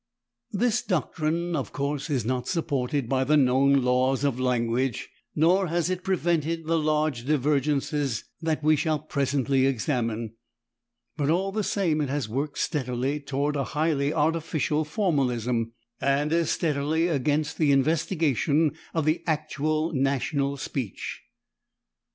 This 0.51 0.81
doctrine, 0.81 1.55
of 1.55 1.71
course, 1.71 2.09
is 2.09 2.25
not 2.25 2.47
supported 2.47 3.07
by 3.07 3.23
the 3.23 3.37
known 3.37 3.83
laws 3.83 4.23
of 4.23 4.37
[Pg003] 4.37 4.39
language, 4.39 5.09
nor 5.35 5.67
has 5.67 5.91
it 5.91 6.03
prevented 6.03 6.65
the 6.65 6.79
large 6.79 7.23
divergences 7.27 8.23
that 8.41 8.63
we 8.63 8.75
shall 8.75 8.97
presently 8.97 9.67
examine, 9.67 10.33
but 11.17 11.29
all 11.29 11.51
the 11.51 11.63
same 11.63 12.01
it 12.01 12.09
has 12.09 12.27
worked 12.27 12.57
steadily 12.57 13.19
toward 13.19 13.55
a 13.55 13.63
highly 13.77 14.11
artificial 14.11 14.83
formalism, 14.83 15.73
and 15.99 16.33
as 16.33 16.49
steadily 16.49 17.07
against 17.07 17.59
the 17.59 17.71
investigation 17.71 18.71
of 18.95 19.05
the 19.05 19.21
actual 19.27 19.93
national 19.93 20.57
speech. 20.57 21.21